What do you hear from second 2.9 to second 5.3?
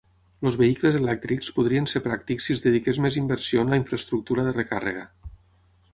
més inversió en la infraestructura de recàrrega.